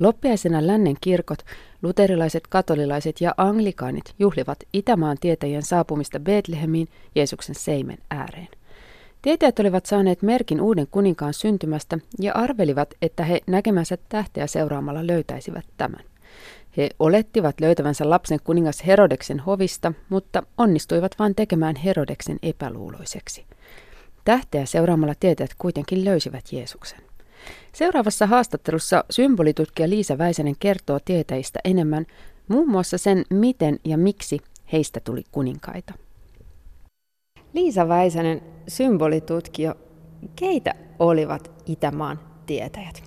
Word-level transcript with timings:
Loppiaisena 0.00 0.66
lännen 0.66 0.96
kirkot, 1.00 1.38
luterilaiset, 1.82 2.46
katolilaiset 2.46 3.20
ja 3.20 3.34
anglikaanit 3.36 4.14
juhlivat 4.18 4.58
Itämaan 4.72 5.16
tietäjien 5.20 5.62
saapumista 5.62 6.20
Betlehemiin 6.20 6.88
Jeesuksen 7.14 7.54
seimen 7.54 7.98
ääreen. 8.10 8.48
Tietäjät 9.22 9.58
olivat 9.58 9.86
saaneet 9.86 10.22
merkin 10.22 10.60
uuden 10.60 10.86
kuninkaan 10.90 11.34
syntymästä 11.34 11.98
ja 12.18 12.32
arvelivat, 12.34 12.94
että 13.02 13.24
he 13.24 13.40
näkemänsä 13.46 13.98
tähteä 14.08 14.46
seuraamalla 14.46 15.06
löytäisivät 15.06 15.64
tämän. 15.76 16.04
He 16.76 16.90
olettivat 16.98 17.60
löytävänsä 17.60 18.10
lapsen 18.10 18.38
kuningas 18.44 18.86
Herodeksen 18.86 19.40
hovista, 19.40 19.92
mutta 20.08 20.42
onnistuivat 20.58 21.18
vain 21.18 21.34
tekemään 21.34 21.76
Herodeksen 21.76 22.38
epäluuloiseksi. 22.42 23.44
Tähteä 24.24 24.66
seuraamalla 24.66 25.14
tietäjät 25.20 25.50
kuitenkin 25.58 26.04
löysivät 26.04 26.52
Jeesuksen. 26.52 27.09
Seuraavassa 27.72 28.26
haastattelussa 28.26 29.04
symbolitutkija 29.10 29.90
Liisa 29.90 30.18
Väisänen 30.18 30.54
kertoo 30.60 30.98
tietäjistä 31.04 31.58
enemmän, 31.64 32.06
muun 32.48 32.70
muassa 32.70 32.98
sen, 32.98 33.24
miten 33.30 33.78
ja 33.84 33.98
miksi 33.98 34.38
heistä 34.72 35.00
tuli 35.04 35.24
kuninkaita. 35.32 35.94
Liisa 37.52 37.88
Väisänen, 37.88 38.42
symbolitutkija, 38.68 39.74
keitä 40.36 40.74
olivat 40.98 41.50
Itämaan 41.66 42.18
tietäjät? 42.46 43.02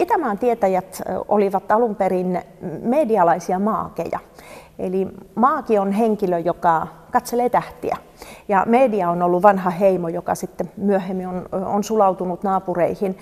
Itämaan 0.00 0.38
tietäjät 0.38 1.02
olivat 1.28 1.72
alun 1.72 1.96
perin 1.96 2.42
medialaisia 2.82 3.58
maakeja. 3.58 4.18
Eli 4.78 5.08
maaki 5.34 5.78
on 5.78 5.92
henkilö, 5.92 6.38
joka 6.38 6.86
katselee 7.12 7.48
tähtiä. 7.48 7.96
Ja 8.48 8.64
media 8.68 9.10
on 9.10 9.22
ollut 9.22 9.42
vanha 9.42 9.70
heimo, 9.70 10.08
joka 10.08 10.34
sitten 10.34 10.72
myöhemmin 10.76 11.28
on, 11.28 11.48
on 11.52 11.84
sulautunut 11.84 12.42
naapureihin. 12.42 13.18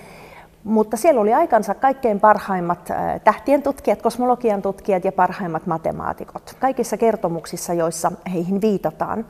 Mutta 0.65 0.97
siellä 0.97 1.21
oli 1.21 1.33
aikansa 1.33 1.75
kaikkein 1.75 2.19
parhaimmat 2.19 2.89
tähtien 3.23 3.63
tutkijat, 3.63 4.01
kosmologian 4.01 4.61
tutkijat 4.61 5.05
ja 5.05 5.11
parhaimmat 5.11 5.67
matemaatikot. 5.67 6.55
Kaikissa 6.59 6.97
kertomuksissa, 6.97 7.73
joissa 7.73 8.11
heihin 8.33 8.61
viitataan, 8.61 9.25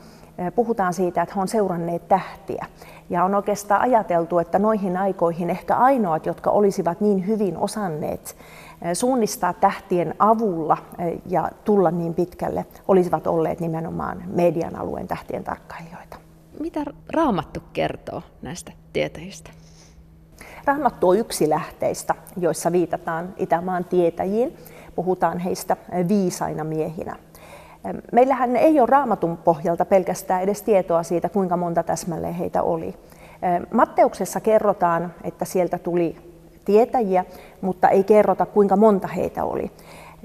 puhutaan 0.54 0.94
siitä, 0.94 1.22
että 1.22 1.34
he 1.34 1.40
on 1.40 1.48
seuranneet 1.48 2.08
tähtiä. 2.08 2.66
Ja 3.10 3.24
on 3.24 3.34
oikeastaan 3.34 3.80
ajateltu, 3.80 4.38
että 4.38 4.58
noihin 4.58 4.96
aikoihin 4.96 5.50
ehkä 5.50 5.76
ainoat, 5.76 6.26
jotka 6.26 6.50
olisivat 6.50 7.00
niin 7.00 7.26
hyvin 7.26 7.58
osanneet 7.58 8.36
suunnistaa 8.92 9.52
tähtien 9.52 10.14
avulla 10.18 10.76
ja 11.26 11.50
tulla 11.64 11.90
niin 11.90 12.14
pitkälle, 12.14 12.66
olisivat 12.88 13.26
olleet 13.26 13.60
nimenomaan 13.60 14.22
median 14.26 14.76
alueen 14.76 15.08
tähtien 15.08 15.44
tarkkailijoita. 15.44 16.16
Mitä 16.60 16.80
Raamattu 17.12 17.60
kertoo 17.72 18.22
näistä 18.42 18.72
tietäjistä? 18.92 19.50
Raamattu 20.66 21.08
on 21.08 21.18
yksi 21.18 21.48
lähteistä, 21.48 22.14
joissa 22.36 22.72
viitataan 22.72 23.34
Itämaan 23.36 23.84
tietäjiin. 23.84 24.56
Puhutaan 24.94 25.38
heistä 25.38 25.76
viisaina 26.08 26.64
miehinä. 26.64 27.16
Meillähän 28.12 28.56
ei 28.56 28.80
ole 28.80 28.86
raamatun 28.86 29.36
pohjalta 29.36 29.84
pelkästään 29.84 30.42
edes 30.42 30.62
tietoa 30.62 31.02
siitä, 31.02 31.28
kuinka 31.28 31.56
monta 31.56 31.82
täsmälleen 31.82 32.34
heitä 32.34 32.62
oli. 32.62 32.94
Matteuksessa 33.74 34.40
kerrotaan, 34.40 35.14
että 35.24 35.44
sieltä 35.44 35.78
tuli 35.78 36.16
tietäjiä, 36.64 37.24
mutta 37.60 37.88
ei 37.88 38.04
kerrota, 38.04 38.46
kuinka 38.46 38.76
monta 38.76 39.08
heitä 39.08 39.44
oli. 39.44 39.70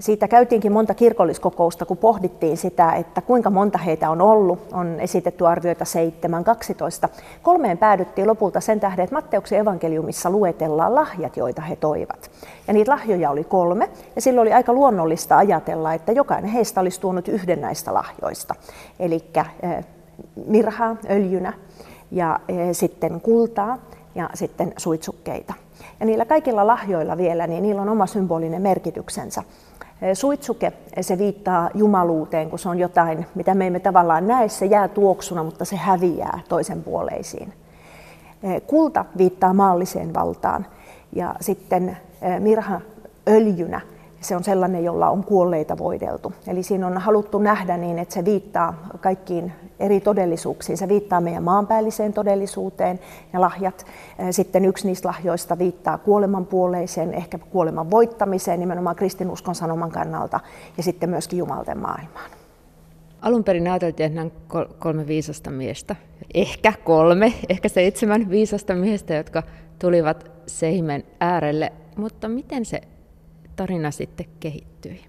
Siitä 0.01 0.27
käytiinkin 0.27 0.71
monta 0.71 0.93
kirkolliskokousta, 0.93 1.85
kun 1.85 1.97
pohdittiin 1.97 2.57
sitä, 2.57 2.93
että 2.93 3.21
kuinka 3.21 3.49
monta 3.49 3.77
heitä 3.77 4.09
on 4.09 4.21
ollut. 4.21 4.59
On 4.73 4.99
esitetty 4.99 5.47
arvioita 5.47 5.85
7, 5.85 6.43
12. 6.43 7.09
Kolmeen 7.41 7.77
päädyttiin 7.77 8.27
lopulta 8.27 8.61
sen 8.61 8.79
tähden, 8.79 9.03
että 9.03 9.15
Matteuksen 9.15 9.59
evankeliumissa 9.59 10.29
luetellaan 10.29 10.95
lahjat, 10.95 11.37
joita 11.37 11.61
he 11.61 11.75
toivat. 11.75 12.31
Ja 12.67 12.73
niitä 12.73 12.91
lahjoja 12.91 13.31
oli 13.31 13.43
kolme, 13.43 13.89
ja 14.15 14.21
silloin 14.21 14.47
oli 14.47 14.53
aika 14.53 14.73
luonnollista 14.73 15.37
ajatella, 15.37 15.93
että 15.93 16.11
jokainen 16.11 16.51
heistä 16.51 16.81
olisi 16.81 17.01
tuonut 17.01 17.27
yhden 17.27 17.61
näistä 17.61 17.93
lahjoista. 17.93 18.55
Eli 18.99 19.23
mirhaa 20.47 20.95
öljynä 21.09 21.53
ja 22.11 22.39
sitten 22.71 23.21
kultaa 23.21 23.77
ja 24.15 24.29
sitten 24.33 24.73
suitsukkeita. 24.77 25.53
Ja 25.99 26.05
niillä 26.05 26.25
kaikilla 26.25 26.67
lahjoilla 26.67 27.17
vielä, 27.17 27.47
niin 27.47 27.63
niillä 27.63 27.81
on 27.81 27.89
oma 27.89 28.05
symbolinen 28.05 28.61
merkityksensä. 28.61 29.43
Suitsuke, 30.13 30.73
se 31.01 31.17
viittaa 31.17 31.69
jumaluuteen, 31.73 32.49
kun 32.49 32.59
se 32.59 32.69
on 32.69 32.79
jotain, 32.79 33.25
mitä 33.35 33.55
me 33.55 33.67
emme 33.67 33.79
tavallaan 33.79 34.27
näe, 34.27 34.49
se 34.49 34.65
jää 34.65 34.87
tuoksuna, 34.87 35.43
mutta 35.43 35.65
se 35.65 35.75
häviää 35.75 36.39
toisen 36.49 36.83
puoleisiin. 36.83 37.53
Kulta 38.67 39.05
viittaa 39.17 39.53
maalliseen 39.53 40.13
valtaan 40.13 40.65
ja 41.15 41.35
sitten 41.41 41.97
mirha 42.39 42.81
öljynä 43.27 43.81
se 44.21 44.35
on 44.35 44.43
sellainen, 44.43 44.83
jolla 44.83 45.09
on 45.09 45.23
kuolleita 45.23 45.77
voideltu. 45.77 46.33
Eli 46.47 46.63
siinä 46.63 46.87
on 46.87 46.97
haluttu 46.97 47.39
nähdä 47.39 47.77
niin, 47.77 47.99
että 47.99 48.13
se 48.13 48.25
viittaa 48.25 48.73
kaikkiin 48.99 49.53
eri 49.81 50.01
todellisuuksiin. 50.01 50.77
Se 50.77 50.87
viittaa 50.87 51.21
meidän 51.21 51.43
maanpäälliseen 51.43 52.13
todellisuuteen 52.13 52.99
ja 53.33 53.41
lahjat. 53.41 53.85
Sitten 54.31 54.65
yksi 54.65 54.87
niistä 54.87 55.07
lahjoista 55.07 55.57
viittaa 55.57 55.97
kuoleman 55.97 56.45
puoleiseen, 56.45 57.13
ehkä 57.13 57.37
kuoleman 57.37 57.91
voittamiseen 57.91 58.59
nimenomaan 58.59 58.95
kristinuskon 58.95 59.55
sanoman 59.55 59.91
kannalta 59.91 60.39
ja 60.77 60.83
sitten 60.83 61.09
myöskin 61.09 61.39
Jumalten 61.39 61.77
maailmaan. 61.77 62.31
Alun 63.21 63.43
perin 63.43 63.67
ajateltiin, 63.67 64.07
että 64.07 64.19
nämä 64.19 64.65
kolme 64.79 65.07
viisasta 65.07 65.49
miestä, 65.51 65.95
ehkä 66.33 66.73
kolme, 66.83 67.33
ehkä 67.49 67.69
seitsemän 67.69 68.29
viisasta 68.29 68.75
miestä, 68.75 69.13
jotka 69.13 69.43
tulivat 69.79 70.31
Seimen 70.47 71.03
äärelle. 71.19 71.71
Mutta 71.97 72.29
miten 72.29 72.65
se 72.65 72.81
tarina 73.55 73.91
sitten 73.91 74.25
kehittyi? 74.39 75.01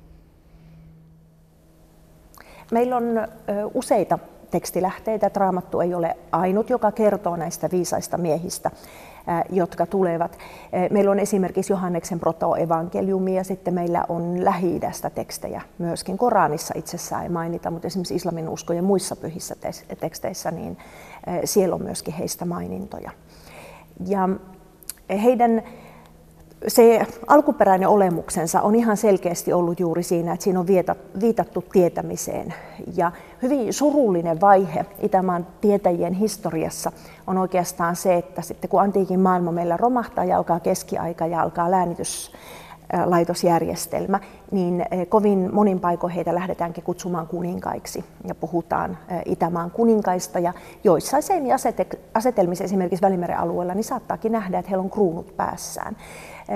Meillä 2.72 2.97
on 2.97 3.04
useita 3.75 4.19
tekstilähteitä. 4.53 5.31
Raamattu 5.37 5.81
ei 5.81 5.95
ole 5.95 6.17
ainut, 6.33 6.71
joka 6.71 6.93
kertoo 6.93 7.37
näistä 7.37 7.69
viisaista 7.73 8.19
miehistä, 8.19 8.71
jotka 9.51 9.87
tulevat. 9.87 10.39
Meillä 10.91 11.11
on 11.11 11.19
esimerkiksi 11.19 11.73
Johanneksen 11.73 12.21
protoevankeliumi 12.21 13.37
ja 13.37 13.45
sitten 13.45 13.75
meillä 13.75 14.05
on 14.09 14.45
lähi 14.45 14.81
tekstejä 15.15 15.63
myöskin. 15.79 16.19
Koranissa 16.19 16.75
itsessään 16.77 17.23
ei 17.23 17.29
mainita, 17.29 17.71
mutta 17.71 17.87
esimerkiksi 17.87 18.15
islamin 18.15 18.49
usko 18.49 18.73
ja 18.73 18.83
muissa 18.83 19.17
pyhissä 19.17 19.57
teksteissä, 20.01 20.51
niin 20.51 20.79
siellä 21.45 21.75
on 21.75 21.83
myöskin 21.83 22.15
heistä 22.15 22.45
mainintoja. 22.45 23.11
Ja 24.07 24.29
heidän 25.23 25.63
se 26.69 27.06
alkuperäinen 27.27 27.89
olemuksensa 27.89 28.62
on 28.62 28.75
ihan 28.75 28.97
selkeästi 28.97 29.53
ollut 29.53 29.81
juuri 29.81 30.03
siinä, 30.03 30.33
että 30.33 30.45
siinä 30.45 30.61
on 30.61 30.67
viitattu 31.21 31.65
tietämiseen. 31.73 32.55
Ja 32.97 33.12
hyvin 33.43 33.73
surullinen 33.73 34.41
vaihe 34.41 34.87
Itämaan 35.01 35.47
tietäjien 35.61 36.12
historiassa 36.12 36.93
on 37.27 37.39
oikeastaan 37.39 37.97
se, 37.97 38.15
että 38.15 38.43
sitten 38.43 38.71
kun 38.71 38.81
antiikin 38.81 39.21
maailma 39.21 39.53
meillä 39.53 39.77
romahtaa 39.77 40.25
ja 40.25 40.37
alkaa 40.37 40.61
keskiaika 40.61 41.27
ja 41.27 41.43
alkaa 41.43 41.71
läänitys, 41.71 42.33
laitosjärjestelmä, 43.05 44.21
niin 44.51 44.87
kovin 45.09 45.51
monin 45.53 45.81
paikoin 45.81 46.12
heitä 46.12 46.34
lähdetäänkin 46.34 46.84
kutsumaan 46.84 47.27
kuninkaiksi 47.27 48.05
ja 48.28 48.34
puhutaan 48.34 48.99
Itämaan 49.25 49.71
kuninkaista 49.71 50.39
ja 50.39 50.53
joissain 50.84 51.22
asetelmissa 52.15 52.65
esimerkiksi 52.65 53.03
Välimeren 53.03 53.39
alueella 53.39 53.75
niin 53.75 53.84
saattaakin 53.84 54.33
nähdä, 54.33 54.59
että 54.59 54.71
heillä 54.71 54.83
on 54.83 54.91
kruunut 54.91 55.37
päässään. 55.37 55.97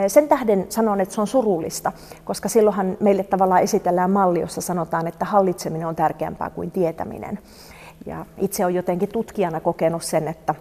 Sen 0.08 0.28
tähden 0.28 0.66
sanon, 0.68 1.00
että 1.00 1.14
se 1.14 1.20
on 1.20 1.26
surullista, 1.26 1.92
koska 2.24 2.48
silloinhan 2.48 2.96
meille 3.00 3.24
tavallaan 3.24 3.62
esitellään 3.62 4.10
malli, 4.10 4.40
jossa 4.40 4.60
sanotaan, 4.60 5.06
että 5.06 5.24
hallitseminen 5.24 5.88
on 5.88 5.96
tärkeämpää 5.96 6.50
kuin 6.50 6.70
tietäminen. 6.70 7.38
Ja 8.06 8.26
itse 8.38 8.64
olen 8.64 8.74
jotenkin 8.74 9.08
tutkijana 9.08 9.60
kokenut 9.60 10.02
sen, 10.02 10.28
että 10.28 10.54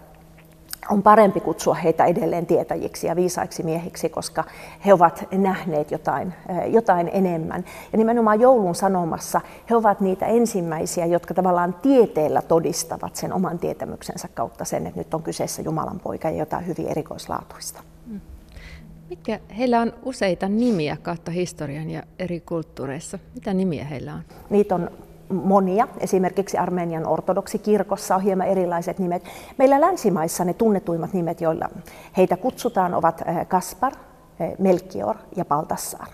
on 0.90 1.02
parempi 1.02 1.40
kutsua 1.40 1.74
heitä 1.74 2.04
edelleen 2.04 2.46
tietäjiksi 2.46 3.06
ja 3.06 3.16
viisaiksi 3.16 3.62
miehiksi, 3.62 4.08
koska 4.08 4.44
he 4.86 4.92
ovat 4.92 5.24
nähneet 5.32 5.90
jotain, 5.90 6.34
jotain 6.66 7.10
enemmän. 7.12 7.64
Ja 7.92 7.98
nimenomaan 7.98 8.40
joulun 8.40 8.74
sanomassa 8.74 9.40
he 9.70 9.76
ovat 9.76 10.00
niitä 10.00 10.26
ensimmäisiä, 10.26 11.06
jotka 11.06 11.34
tavallaan 11.34 11.74
tieteellä 11.82 12.42
todistavat 12.42 13.16
sen 13.16 13.32
oman 13.32 13.58
tietämyksensä 13.58 14.28
kautta 14.34 14.64
sen, 14.64 14.86
että 14.86 15.00
nyt 15.00 15.14
on 15.14 15.22
kyseessä 15.22 15.62
Jumalan 15.62 16.00
poika 16.00 16.30
ja 16.30 16.38
jotain 16.38 16.66
hyvin 16.66 16.88
erikoislaatuista. 16.88 17.82
Mm. 18.06 18.20
Mitkä, 19.10 19.40
heillä 19.58 19.80
on 19.80 19.92
useita 20.02 20.48
nimiä 20.48 20.96
kautta 21.02 21.30
historian 21.30 21.90
ja 21.90 22.02
eri 22.18 22.40
kulttuureissa. 22.40 23.18
Mitä 23.34 23.54
nimiä 23.54 23.84
heillä 23.84 24.14
on? 24.14 24.20
Niitä 24.50 24.74
on 24.74 24.90
monia. 25.30 25.88
Esimerkiksi 26.00 26.58
Armenian 26.58 27.06
ortodoksikirkossa 27.06 28.16
on 28.16 28.22
hieman 28.22 28.46
erilaiset 28.46 28.98
nimet. 28.98 29.22
Meillä 29.58 29.80
länsimaissa 29.80 30.44
ne 30.44 30.54
tunnetuimmat 30.54 31.12
nimet, 31.12 31.40
joilla 31.40 31.68
heitä 32.16 32.36
kutsutaan, 32.36 32.94
ovat 32.94 33.22
eh, 33.26 33.48
Kaspar, 33.48 33.92
eh, 34.40 34.52
Melchior 34.58 35.16
ja 35.36 35.44
Baltassar. 35.44 36.08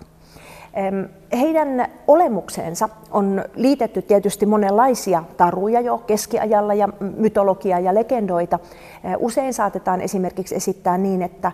Heidän 1.39 1.85
olemukseensa 2.07 2.89
on 3.11 3.43
liitetty 3.55 4.01
tietysti 4.01 4.45
monenlaisia 4.45 5.23
taruja 5.37 5.81
jo 5.81 5.97
keskiajalla 5.97 6.73
ja 6.73 6.89
mytologiaa 7.17 7.79
ja 7.79 7.93
legendoita. 7.93 8.59
Usein 9.19 9.53
saatetaan 9.53 10.01
esimerkiksi 10.01 10.55
esittää 10.55 10.97
niin, 10.97 11.21
että 11.21 11.51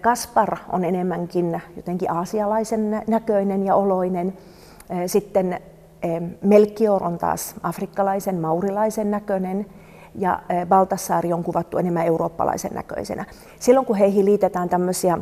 Kaspar 0.00 0.56
on 0.72 0.84
enemmänkin 0.84 1.62
jotenkin 1.76 2.10
aasialaisen 2.10 3.02
näköinen 3.06 3.66
ja 3.66 3.74
oloinen. 3.74 4.32
Sitten 5.06 5.60
Melchior 6.42 7.04
on 7.04 7.18
taas 7.18 7.54
afrikkalaisen, 7.62 8.40
maurilaisen 8.40 9.10
näköinen 9.10 9.66
ja 10.14 10.42
Baltassaari 10.68 11.32
on 11.32 11.44
kuvattu 11.44 11.78
enemmän 11.78 12.06
eurooppalaisen 12.06 12.72
näköisenä. 12.74 13.24
Silloin 13.60 13.86
kun 13.86 13.96
heihin 13.96 14.24
liitetään 14.24 14.68
tämmöisiä 14.68 15.18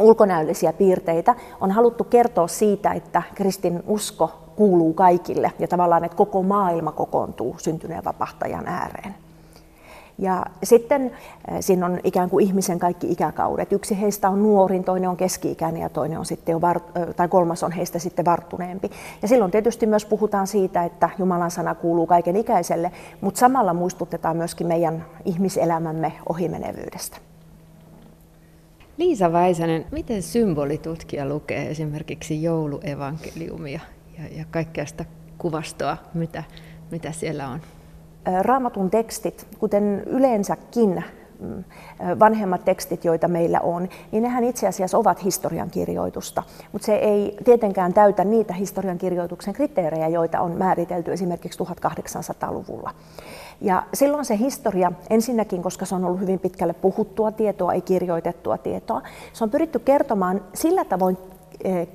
ulkonäöllisiä 0.00 0.72
piirteitä, 0.72 1.34
on 1.60 1.70
haluttu 1.70 2.04
kertoa 2.04 2.48
siitä, 2.48 2.92
että 2.92 3.22
kristin 3.34 3.82
usko 3.86 4.32
kuuluu 4.56 4.92
kaikille 4.92 5.52
ja 5.58 5.68
tavallaan, 5.68 6.04
että 6.04 6.16
koko 6.16 6.42
maailma 6.42 6.92
kokoontuu 6.92 7.56
syntyneen 7.58 8.04
vapahtajan 8.04 8.68
ääreen. 8.68 9.14
Ja 10.20 10.46
sitten 10.62 11.10
äh, 11.52 11.56
siinä 11.60 11.86
on 11.86 12.00
ikään 12.04 12.30
kuin 12.30 12.46
ihmisen 12.46 12.78
kaikki 12.78 13.12
ikäkaudet. 13.12 13.72
Yksi 13.72 14.00
heistä 14.00 14.28
on 14.28 14.42
nuorin, 14.42 14.84
toinen 14.84 15.10
on 15.10 15.16
keski-ikäinen 15.16 15.82
ja 15.82 15.88
toinen 15.88 16.18
on 16.18 16.26
sitten 16.26 16.52
jo 16.52 16.60
var, 16.60 16.80
tai 17.16 17.28
kolmas 17.28 17.62
on 17.62 17.72
heistä 17.72 17.98
sitten 17.98 18.24
varttuneempi. 18.24 18.90
Ja 19.22 19.28
silloin 19.28 19.50
tietysti 19.50 19.86
myös 19.86 20.04
puhutaan 20.04 20.46
siitä, 20.46 20.84
että 20.84 21.10
Jumalan 21.18 21.50
sana 21.50 21.74
kuuluu 21.74 22.06
kaiken 22.06 22.36
ikäiselle, 22.36 22.92
mutta 23.20 23.38
samalla 23.38 23.74
muistutetaan 23.74 24.36
myöskin 24.36 24.66
meidän 24.66 25.04
ihmiselämämme 25.24 26.12
ohimenevyydestä. 26.28 27.29
Liisa 29.00 29.32
Väisänen, 29.32 29.86
miten 29.92 30.22
symbolitutkija 30.22 31.26
lukee 31.26 31.70
esimerkiksi 31.70 32.42
jouluevankeliumia 32.42 33.80
ja, 34.18 34.38
ja 34.38 34.44
kaikkea 34.50 34.86
sitä 34.86 35.04
kuvastoa, 35.38 35.96
mitä, 36.14 36.44
mitä 36.90 37.12
siellä 37.12 37.48
on? 37.48 37.60
Raamatun 38.42 38.90
tekstit, 38.90 39.46
kuten 39.58 40.02
yleensäkin 40.06 41.04
mm, 41.40 41.64
vanhemmat 42.18 42.64
tekstit, 42.64 43.04
joita 43.04 43.28
meillä 43.28 43.60
on, 43.60 43.88
niin 44.12 44.22
nehän 44.22 44.44
itse 44.44 44.68
asiassa 44.68 44.98
ovat 44.98 45.24
historiankirjoitusta, 45.24 46.42
mutta 46.72 46.86
se 46.86 46.94
ei 46.94 47.36
tietenkään 47.44 47.94
täytä 47.94 48.24
niitä 48.24 48.54
historiankirjoituksen 48.54 49.54
kriteerejä, 49.54 50.08
joita 50.08 50.40
on 50.40 50.52
määritelty 50.52 51.12
esimerkiksi 51.12 51.58
1800-luvulla. 51.58 52.94
Ja 53.60 53.82
silloin 53.94 54.24
se 54.24 54.38
historia, 54.38 54.92
ensinnäkin, 55.10 55.62
koska 55.62 55.84
se 55.84 55.94
on 55.94 56.04
ollut 56.04 56.20
hyvin 56.20 56.38
pitkälle 56.38 56.72
puhuttua 56.72 57.32
tietoa, 57.32 57.72
ei 57.72 57.80
kirjoitettua 57.80 58.58
tietoa, 58.58 59.02
se 59.32 59.44
on 59.44 59.50
pyritty 59.50 59.78
kertomaan 59.78 60.44
sillä 60.54 60.84
tavoin 60.84 61.18
eh, 61.64 61.88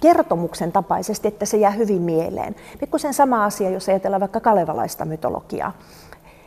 kertomuksen 0.00 0.72
tapaisesti, 0.72 1.28
että 1.28 1.46
se 1.46 1.56
jää 1.56 1.70
hyvin 1.70 2.02
mieleen. 2.02 2.56
Pikkusen 2.80 3.14
sama 3.14 3.44
asia, 3.44 3.70
jos 3.70 3.88
ajatellaan 3.88 4.20
vaikka 4.20 4.40
kalevalaista 4.40 5.04
mytologiaa. 5.04 5.72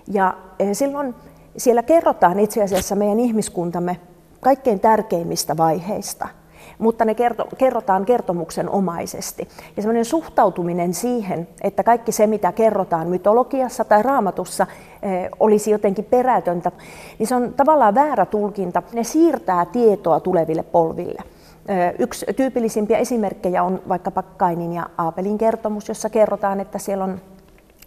Ja 0.07 0.37
eh, 0.59 0.69
silloin 0.73 1.15
siellä 1.57 1.83
kerrotaan 1.83 2.39
itse 2.39 2.63
asiassa 2.63 2.95
meidän 2.95 3.19
ihmiskuntamme 3.19 3.99
kaikkein 4.41 4.79
tärkeimmistä 4.79 5.57
vaiheista– 5.57 6.27
mutta 6.77 7.05
ne 7.05 7.15
kerto, 7.15 7.47
kerrotaan 7.57 8.05
kertomuksen 8.05 8.69
omaisesti. 8.69 9.47
Ja 9.75 9.81
semmoinen 9.81 10.05
suhtautuminen 10.05 10.93
siihen, 10.93 11.47
että 11.61 11.83
kaikki 11.83 12.11
se, 12.11 12.27
mitä 12.27 12.51
kerrotaan 12.51 13.07
mytologiassa 13.07 13.85
tai 13.85 14.03
raamatussa, 14.03 14.67
eh, 15.01 15.29
olisi 15.39 15.71
jotenkin 15.71 16.05
perätöntä, 16.05 16.71
niin 17.19 17.27
se 17.27 17.35
on 17.35 17.53
tavallaan 17.53 17.95
väärä 17.95 18.25
tulkinta. 18.25 18.83
Ne 18.93 19.03
siirtää 19.03 19.65
tietoa 19.65 20.19
tuleville 20.19 20.63
polville. 20.63 21.21
Eh, 21.67 21.93
yksi 21.99 22.25
tyypillisimpiä 22.35 22.97
esimerkkejä 22.97 23.63
on 23.63 23.81
vaikkapa 23.89 24.23
Kainin 24.23 24.73
ja 24.73 24.89
Aapelin 24.97 25.37
kertomus, 25.37 25.87
jossa 25.87 26.09
kerrotaan, 26.09 26.59
että 26.59 26.79
siellä 26.79 27.03
on 27.03 27.21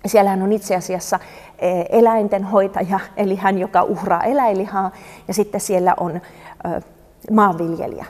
Siellähän 0.06 0.42
on 0.42 0.52
itse 0.52 0.76
asiassa 0.76 1.18
eh, 1.58 1.86
eläintenhoitaja, 1.88 3.00
eli 3.16 3.36
hän, 3.36 3.58
joka 3.58 3.82
uhraa 3.82 4.22
eläilihaa, 4.22 4.90
ja 5.28 5.34
sitten 5.34 5.60
siellä 5.60 5.94
on 6.00 6.20
maanviljelijä, 7.30 8.06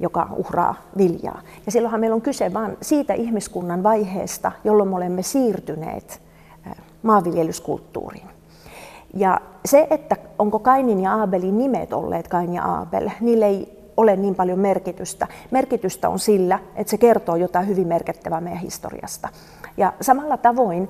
joka 0.00 0.28
uhraa 0.36 0.74
viljaa. 0.96 1.40
Ja 1.66 1.72
silloinhan 1.72 2.00
meillä 2.00 2.14
on 2.14 2.22
kyse 2.22 2.54
vain 2.54 2.76
siitä 2.82 3.14
ihmiskunnan 3.14 3.82
vaiheesta, 3.82 4.52
jolloin 4.64 4.88
me 4.88 4.96
olemme 4.96 5.22
siirtyneet 5.22 6.20
maanviljelyskulttuuriin. 7.02 8.28
Ja 9.14 9.40
se, 9.64 9.86
että 9.90 10.16
onko 10.38 10.58
Kainin 10.58 11.00
ja 11.00 11.14
Aabelin 11.14 11.58
nimet 11.58 11.92
olleet 11.92 12.28
Kain 12.28 12.54
ja 12.54 12.64
Aabel, 12.64 13.10
niille 13.20 13.46
ei 13.46 13.78
ole 13.96 14.16
niin 14.16 14.34
paljon 14.34 14.58
merkitystä. 14.58 15.26
Merkitystä 15.50 16.08
on 16.08 16.18
sillä, 16.18 16.58
että 16.76 16.90
se 16.90 16.98
kertoo 16.98 17.36
jotain 17.36 17.68
hyvin 17.68 17.86
merkittävää 17.86 18.40
meidän 18.40 18.60
historiasta. 18.60 19.28
Ja 19.76 19.92
samalla 20.00 20.36
tavoin 20.36 20.88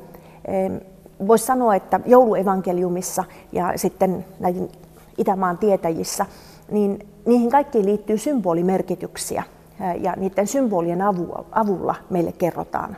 voisi 1.26 1.46
sanoa, 1.46 1.75
että 1.75 2.00
jouluevankeliumissa 2.06 3.25
ja 3.52 3.72
sitten 3.76 4.25
näiden 4.40 4.69
Itämaan 5.19 5.58
tietäjissä, 5.58 6.26
niin 6.70 7.08
niihin 7.28 7.50
kaikkiin 7.50 7.86
liittyy 7.86 8.19
symbolimerkityksiä 8.19 9.42
ja 10.00 10.14
niiden 10.16 10.46
symbolien 10.46 11.02
avulla 11.52 11.94
meille 12.10 12.32
kerrotaan 12.32 12.96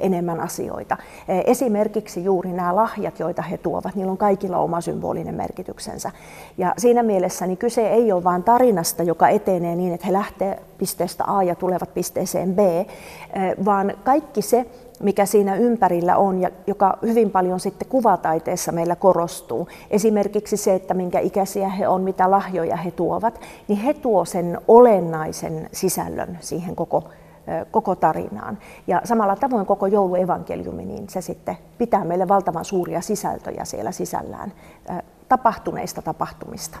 enemmän 0.00 0.40
asioita. 0.40 0.96
Esimerkiksi 1.28 2.24
juuri 2.24 2.52
nämä 2.52 2.76
lahjat, 2.76 3.18
joita 3.18 3.42
he 3.42 3.58
tuovat, 3.58 3.94
niillä 3.94 4.12
on 4.12 4.18
kaikilla 4.18 4.58
oma 4.58 4.80
symbolinen 4.80 5.34
merkityksensä. 5.34 6.10
Ja 6.58 6.74
siinä 6.78 7.02
mielessä 7.02 7.46
niin 7.46 7.58
kyse 7.58 7.88
ei 7.88 8.12
ole 8.12 8.24
vain 8.24 8.42
tarinasta, 8.42 9.02
joka 9.02 9.28
etenee 9.28 9.76
niin, 9.76 9.94
että 9.94 10.06
he 10.06 10.12
lähtee 10.12 10.62
pisteestä 10.78 11.24
A 11.26 11.42
ja 11.42 11.54
tulevat 11.54 11.94
pisteeseen 11.94 12.54
B, 12.54 12.58
vaan 13.64 13.92
kaikki 14.04 14.42
se, 14.42 14.66
mikä 15.00 15.26
siinä 15.26 15.54
ympärillä 15.54 16.16
on 16.16 16.40
ja 16.40 16.50
joka 16.66 16.98
hyvin 17.02 17.30
paljon 17.30 17.60
sitten 17.60 17.88
kuvataiteessa 17.88 18.72
meillä 18.72 18.96
korostuu. 18.96 19.68
Esimerkiksi 19.90 20.56
se, 20.56 20.74
että 20.74 20.94
minkä 20.94 21.18
ikäisiä 21.18 21.68
he 21.68 21.88
on, 21.88 22.02
mitä 22.02 22.30
lahjoja 22.30 22.76
he 22.76 22.90
tuovat, 22.90 23.40
niin 23.68 23.78
he 23.78 23.94
tuo 23.94 24.24
sen 24.24 24.60
olennaisen 24.68 25.68
sisällön 25.72 26.38
siihen 26.40 26.76
koko, 26.76 27.08
koko 27.70 27.94
tarinaan. 27.94 28.58
Ja 28.86 29.00
samalla 29.04 29.36
tavoin 29.36 29.66
koko 29.66 29.86
jouluevankeliumi, 29.86 30.84
niin 30.84 31.08
se 31.08 31.20
sitten 31.20 31.56
pitää 31.78 32.04
meille 32.04 32.28
valtavan 32.28 32.64
suuria 32.64 33.00
sisältöjä 33.00 33.64
siellä 33.64 33.92
sisällään 33.92 34.52
tapahtuneista 35.28 36.02
tapahtumista. 36.02 36.78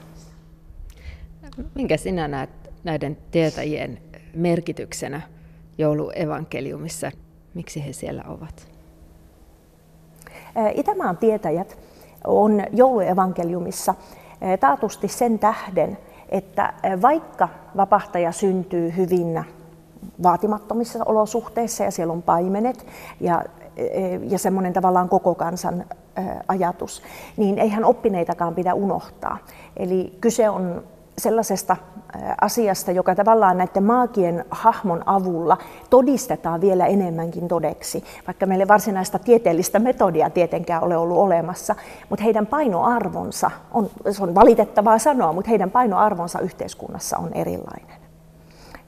Minkä 1.74 1.96
sinä 1.96 2.28
näet 2.28 2.50
näiden 2.84 3.16
tietäjien 3.30 3.98
merkityksenä 4.34 5.20
jouluevankeliumissa? 5.78 7.10
Miksi 7.54 7.86
he 7.86 7.92
siellä 7.92 8.24
ovat? 8.28 8.68
Itämaan 10.74 11.16
tietäjät 11.16 11.78
on 12.26 12.62
jouluevankeliumissa 12.72 13.94
taatusti 14.60 15.08
sen 15.08 15.38
tähden, 15.38 15.98
että 16.28 16.72
vaikka 17.02 17.48
vapahtaja 17.76 18.32
syntyy 18.32 18.96
hyvin 18.96 19.44
vaatimattomissa 20.22 21.04
olosuhteissa 21.04 21.84
ja 21.84 21.90
siellä 21.90 22.12
on 22.12 22.22
paimenet 22.22 22.86
ja, 23.20 23.44
ja 24.22 24.38
semmoinen 24.38 24.72
tavallaan 24.72 25.08
koko 25.08 25.34
kansan 25.34 25.84
ajatus, 26.48 27.02
niin 27.36 27.58
eihän 27.58 27.84
oppineitakaan 27.84 28.54
pidä 28.54 28.74
unohtaa. 28.74 29.38
Eli 29.76 30.18
kyse 30.20 30.48
on 30.48 30.82
sellaisesta 31.18 31.76
asiasta, 32.40 32.92
joka 32.92 33.14
tavallaan 33.14 33.58
näiden 33.58 33.84
maagien 33.84 34.44
hahmon 34.50 35.02
avulla 35.06 35.58
todistetaan 35.90 36.60
vielä 36.60 36.86
enemmänkin 36.86 37.48
todeksi, 37.48 38.04
vaikka 38.26 38.46
meille 38.46 38.68
varsinaista 38.68 39.18
tieteellistä 39.18 39.78
metodia 39.78 40.30
tietenkään 40.30 40.84
ole 40.84 40.96
ollut 40.96 41.18
olemassa, 41.18 41.74
mutta 42.08 42.24
heidän 42.24 42.46
painoarvonsa, 42.46 43.50
on, 43.72 43.90
se 44.10 44.22
on 44.22 44.34
valitettavaa 44.34 44.98
sanoa, 44.98 45.32
mutta 45.32 45.48
heidän 45.48 45.70
painoarvonsa 45.70 46.40
yhteiskunnassa 46.40 47.18
on 47.18 47.32
erilainen. 47.34 48.07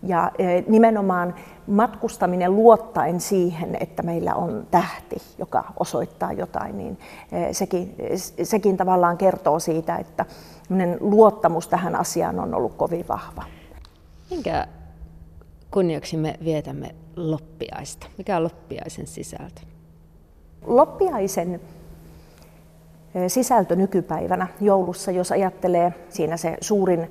Ja 0.02 0.32
nimenomaan 0.68 1.34
matkustaminen 1.66 2.56
luottaen 2.56 3.20
siihen, 3.20 3.76
että 3.80 4.02
meillä 4.02 4.34
on 4.34 4.66
tähti, 4.70 5.16
joka 5.38 5.64
osoittaa 5.80 6.32
jotain, 6.32 6.78
niin 6.78 6.98
sekin, 7.52 7.94
sekin 8.42 8.76
tavallaan 8.76 9.18
kertoo 9.18 9.58
siitä, 9.58 9.96
että 9.96 10.26
luottamus 11.00 11.68
tähän 11.68 11.96
asiaan 11.96 12.40
on 12.40 12.54
ollut 12.54 12.74
kovin 12.74 13.08
vahva. 13.08 13.44
Minkä 14.30 14.66
kunniaksi 15.70 16.16
me 16.16 16.34
vietämme 16.44 16.94
loppiaista? 17.16 18.06
Mikä 18.18 18.36
on 18.36 18.44
loppiaisen 18.44 19.06
sisältö? 19.06 19.60
Loppiaisen 20.66 21.60
sisältö 23.28 23.76
nykypäivänä 23.76 24.46
joulussa, 24.60 25.10
jos 25.10 25.32
ajattelee, 25.32 25.94
siinä 26.08 26.36
se 26.36 26.56
suurin 26.60 27.10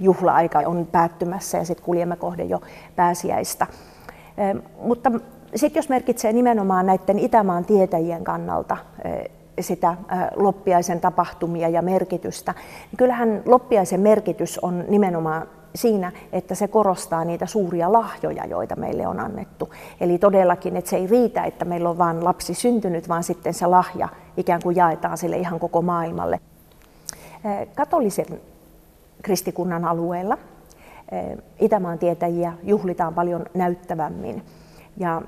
juhla-aika 0.00 0.58
on 0.58 0.88
päättymässä 0.92 1.58
ja 1.58 1.64
sitten 1.64 1.84
kuljemme 1.84 2.16
kohde 2.16 2.44
jo 2.44 2.60
pääsiäistä. 2.96 3.66
Mutta 4.82 5.12
sitten 5.54 5.78
jos 5.78 5.88
merkitsee 5.88 6.32
nimenomaan 6.32 6.86
näiden 6.86 7.18
Itämaan 7.18 7.64
tietäjien 7.64 8.24
kannalta 8.24 8.76
sitä 9.60 9.96
loppiaisen 10.36 11.00
tapahtumia 11.00 11.68
ja 11.68 11.82
merkitystä, 11.82 12.54
niin 12.90 12.96
kyllähän 12.96 13.42
loppiaisen 13.46 14.00
merkitys 14.00 14.58
on 14.58 14.84
nimenomaan 14.88 15.46
siinä, 15.74 16.12
että 16.32 16.54
se 16.54 16.68
korostaa 16.68 17.24
niitä 17.24 17.46
suuria 17.46 17.92
lahjoja, 17.92 18.46
joita 18.46 18.76
meille 18.76 19.06
on 19.06 19.20
annettu. 19.20 19.70
Eli 20.00 20.18
todellakin, 20.18 20.76
että 20.76 20.90
se 20.90 20.96
ei 20.96 21.06
riitä, 21.06 21.44
että 21.44 21.64
meillä 21.64 21.90
on 21.90 21.98
vain 21.98 22.24
lapsi 22.24 22.54
syntynyt, 22.54 23.08
vaan 23.08 23.22
sitten 23.22 23.54
se 23.54 23.66
lahja 23.66 24.08
ikään 24.36 24.62
kuin 24.62 24.76
jaetaan 24.76 25.18
sille 25.18 25.36
ihan 25.36 25.60
koko 25.60 25.82
maailmalle. 25.82 26.40
Katolisen 27.74 28.26
kristikunnan 29.22 29.84
alueella 29.84 30.38
Itämaan 31.58 31.98
tietäjiä 31.98 32.52
juhlitaan 32.62 33.14
paljon 33.14 33.46
näyttävämmin. 33.54 34.42
Ja 34.96 35.22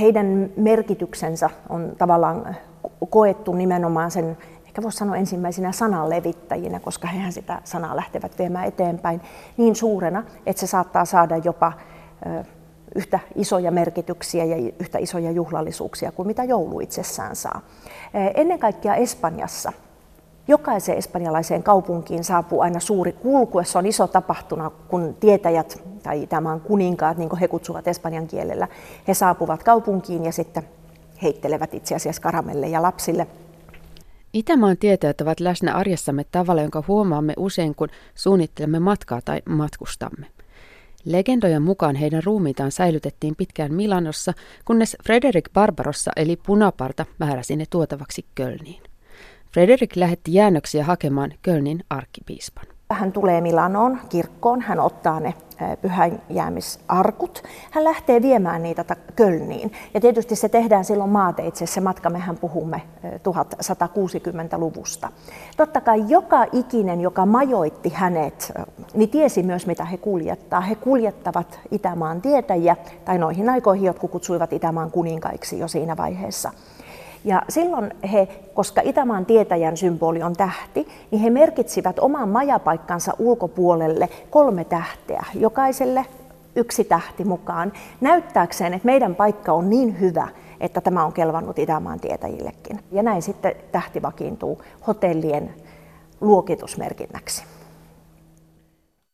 heidän 0.00 0.50
merkityksensä 0.56 1.50
on 1.68 1.92
tavallaan 1.98 2.56
koettu 3.10 3.52
nimenomaan 3.52 4.10
sen, 4.10 4.38
ehkä 4.66 4.82
voisi 4.82 4.98
sanoa 4.98 5.16
ensimmäisenä 5.16 5.72
sanan 5.72 6.10
levittäjinä, 6.10 6.80
koska 6.80 7.08
hehän 7.08 7.32
sitä 7.32 7.60
sanaa 7.64 7.96
lähtevät 7.96 8.38
viemään 8.38 8.68
eteenpäin 8.68 9.20
niin 9.56 9.76
suurena, 9.76 10.24
että 10.46 10.60
se 10.60 10.66
saattaa 10.66 11.04
saada 11.04 11.36
jopa 11.36 11.72
yhtä 12.94 13.18
isoja 13.34 13.70
merkityksiä 13.70 14.44
ja 14.44 14.72
yhtä 14.80 14.98
isoja 14.98 15.30
juhlallisuuksia 15.30 16.12
kuin 16.12 16.26
mitä 16.26 16.44
joulu 16.44 16.80
itsessään 16.80 17.36
saa. 17.36 17.60
Ennen 18.34 18.58
kaikkea 18.58 18.94
Espanjassa 18.94 19.72
jokaiseen 20.48 20.98
espanjalaiseen 20.98 21.62
kaupunkiin 21.62 22.24
saapuu 22.24 22.60
aina 22.60 22.80
suuri 22.80 23.12
kulku. 23.12 23.60
Se 23.64 23.78
on 23.78 23.86
iso 23.86 24.06
tapahtuna, 24.06 24.70
kun 24.70 25.16
tietäjät 25.20 25.82
tai 26.02 26.26
tämän 26.26 26.60
kuninkaat, 26.60 27.18
niin 27.18 27.28
kuin 27.28 27.40
he 27.40 27.48
kutsuvat 27.48 27.88
espanjan 27.88 28.26
kielellä, 28.26 28.68
he 29.08 29.14
saapuvat 29.14 29.62
kaupunkiin 29.62 30.24
ja 30.24 30.32
sitten 30.32 30.62
heittelevät 31.22 31.74
itse 31.74 31.94
asiassa 31.94 32.22
karamelleja 32.22 32.82
lapsille. 32.82 33.26
Itämaan 34.32 34.76
tietäjät 34.76 35.20
ovat 35.20 35.40
läsnä 35.40 35.74
arjessamme 35.74 36.24
tavalla, 36.32 36.62
jonka 36.62 36.84
huomaamme 36.88 37.34
usein, 37.36 37.74
kun 37.74 37.88
suunnittelemme 38.14 38.78
matkaa 38.78 39.20
tai 39.24 39.42
matkustamme. 39.48 40.26
Legendojen 41.04 41.62
mukaan 41.62 41.96
heidän 41.96 42.22
ruumiitaan 42.24 42.72
säilytettiin 42.72 43.36
pitkään 43.36 43.74
Milanossa, 43.74 44.32
kunnes 44.64 44.96
Frederik 45.04 45.52
Barbarossa 45.52 46.10
eli 46.16 46.36
punaparta 46.36 47.06
määräsi 47.18 47.56
ne 47.56 47.64
tuotavaksi 47.70 48.24
Kölniin. 48.34 48.87
Frederik 49.52 49.96
lähetti 49.96 50.34
jäännöksiä 50.34 50.84
hakemaan 50.84 51.32
Kölnin 51.42 51.84
arkkipiispan. 51.90 52.64
Hän 52.92 53.12
tulee 53.12 53.40
Milanoon 53.40 53.98
kirkkoon, 54.08 54.60
hän 54.60 54.80
ottaa 54.80 55.20
ne 55.20 55.34
pyhäjäämisarkut. 55.82 57.42
Hän 57.70 57.84
lähtee 57.84 58.22
viemään 58.22 58.62
niitä 58.62 58.96
Kölniin. 59.16 59.72
Ja 59.94 60.00
tietysti 60.00 60.36
se 60.36 60.48
tehdään 60.48 60.84
silloin 60.84 61.10
maateitse, 61.10 61.66
se 61.66 61.80
matka 61.80 62.10
mehän 62.10 62.38
puhumme 62.38 62.82
1160-luvusta. 63.04 65.08
Totta 65.56 65.80
kai 65.80 66.04
joka 66.08 66.46
ikinen, 66.52 67.00
joka 67.00 67.26
majoitti 67.26 67.92
hänet, 67.94 68.52
niin 68.94 69.10
tiesi 69.10 69.42
myös 69.42 69.66
mitä 69.66 69.84
he 69.84 69.96
kuljettaa. 69.96 70.60
He 70.60 70.74
kuljettavat 70.74 71.60
Itämaan 71.70 72.22
tietäjiä, 72.22 72.76
tai 73.04 73.18
noihin 73.18 73.48
aikoihin 73.48 73.86
jotkut 73.86 74.10
kutsuivat 74.10 74.52
Itämaan 74.52 74.90
kuninkaiksi 74.90 75.58
jo 75.58 75.68
siinä 75.68 75.96
vaiheessa. 75.96 76.52
Ja 77.28 77.42
silloin 77.48 77.90
he, 78.12 78.28
koska 78.54 78.80
Itämaan 78.84 79.26
tietäjän 79.26 79.76
symboli 79.76 80.22
on 80.22 80.32
tähti, 80.32 80.88
niin 81.10 81.22
he 81.22 81.30
merkitsivät 81.30 81.98
oman 81.98 82.28
majapaikkansa 82.28 83.12
ulkopuolelle 83.18 84.08
kolme 84.30 84.64
tähteä, 84.64 85.24
jokaiselle 85.34 86.06
yksi 86.56 86.84
tähti 86.84 87.24
mukaan, 87.24 87.72
näyttääkseen, 88.00 88.74
että 88.74 88.86
meidän 88.86 89.14
paikka 89.14 89.52
on 89.52 89.70
niin 89.70 90.00
hyvä, 90.00 90.28
että 90.60 90.80
tämä 90.80 91.04
on 91.04 91.12
kelvannut 91.12 91.58
Itämaan 91.58 92.00
tietäjillekin. 92.00 92.80
Ja 92.92 93.02
näin 93.02 93.22
sitten 93.22 93.54
tähti 93.72 94.02
vakiintuu 94.02 94.62
hotellien 94.86 95.54
luokitusmerkinnäksi. 96.20 97.57